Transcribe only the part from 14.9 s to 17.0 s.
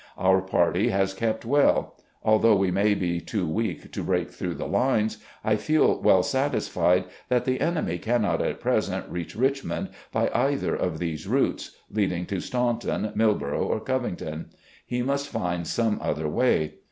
must find some other way.